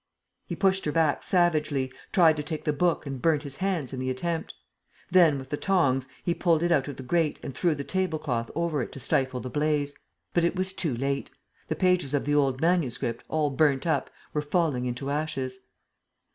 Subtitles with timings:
[0.47, 3.99] He pushed her back savagely, tried to take the book and burnt his hands in
[3.99, 4.55] the attempt.
[5.11, 8.17] Then, with the tongs, he pulled it out of the grate and threw the table
[8.17, 9.95] cloth over it to stifle the blaze.
[10.33, 11.29] But it was too late.
[11.67, 15.59] The pages of the old manuscript, all burnt up, were falling into ashes.